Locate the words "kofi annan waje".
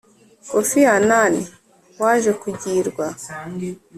0.51-2.31